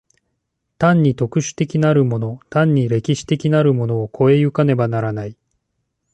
[0.79, 5.37] 単に特殊的なるもの単に歴史的なるものを越え行かねばならない。